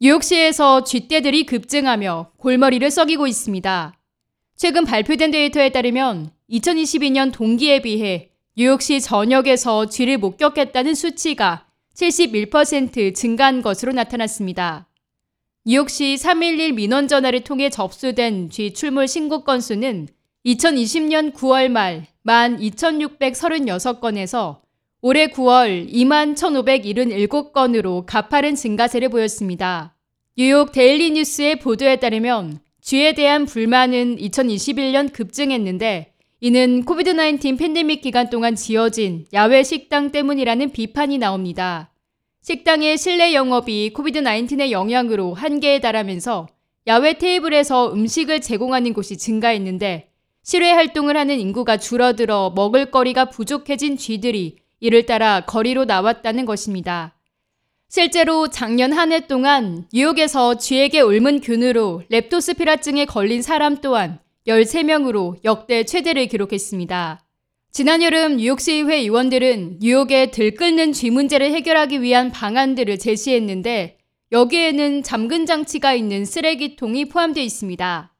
[0.00, 3.98] 뉴욕시에서 쥐떼들이 급증하며 골머리를 썩이고 있습니다.
[4.56, 11.66] 최근 발표된 데이터에 따르면 2022년 동기에 비해 뉴욕시 전역에서 쥐를 목격했다는 수치가
[11.96, 14.86] 71% 증가한 것으로 나타났습니다.
[15.64, 20.06] 뉴욕시 311 민원 전화를 통해 접수된 쥐 출몰 신고 건수는
[20.46, 24.60] 2020년 9월 말 12,636건에서
[25.00, 29.94] 올해 9월 21,577건으로 가파른 증가세를 보였습니다.
[30.36, 38.56] 뉴욕 데일리 뉴스의 보도에 따르면 쥐에 대한 불만은 2021년 급증했는데 이는 COVID-19 팬데믹 기간 동안
[38.56, 41.92] 지어진 야외 식당 때문이라는 비판이 나옵니다.
[42.42, 46.48] 식당의 실내 영업이 COVID-19의 영향으로 한계에 달하면서
[46.88, 50.10] 야외 테이블에서 음식을 제공하는 곳이 증가했는데
[50.42, 57.14] 실외 활동을 하는 인구가 줄어들어 먹을 거리가 부족해진 쥐들이 이를 따라 거리로 나왔다는 것입니다.
[57.88, 65.84] 실제로 작년 한 해 동안 뉴욕에서 쥐에게 옮은 균으로 렙토스피라증에 걸린 사람 또한 13명으로 역대
[65.84, 67.24] 최대를 기록했습니다.
[67.70, 73.98] 지난 여름 뉴욕시의회 의원들은 뉴욕의 들끓는 쥐 문제를 해결하기 위한 방안들을 제시했는데
[74.32, 78.14] 여기에는 잠근 장치가 있는 쓰레기통이 포함되어 있습니다.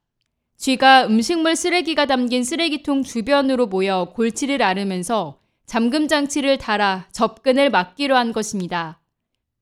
[0.57, 5.38] 쥐가 음식물 쓰레기가 담긴 쓰레기통 주변으로 모여 골치를 앓으면서
[5.69, 8.99] 잠금 장치를 달아 접근을 막기로 한 것입니다.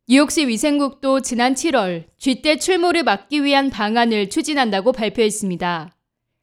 [0.08, 5.92] 뉴욕시 위생국도 지난 7월 쥐떼 출몰을 막기 위한 방안을 추진한다고 발표했습니다.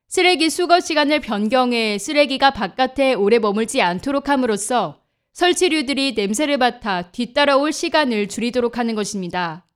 [0.06, 5.00] 쓰레기 수거 시간을 변경해 쓰레기가 바깥에 오래 머물지 않도록 함으로써
[5.32, 9.66] 설치류들이 냄새를 맡아 뒤따라올 시간을 줄이도록 하는 것입니다.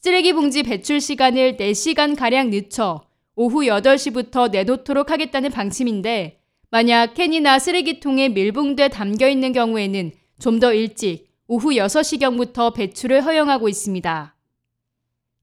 [0.00, 3.02] 쓰레기 봉지 배출 시간을 4시간가량 늦춰
[3.36, 6.39] 오후 8시부터 내놓도록 하겠다는 방침인데
[6.70, 14.36] 만약 캔이나 쓰레기통에 밀봉돼 담겨 있는 경우에는 좀 더 일찍 오후 6시경부터 배출을 허용하고 있습니다.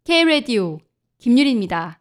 [0.06, 0.80] K-Radio
[1.20, 2.00] 김유리입니다.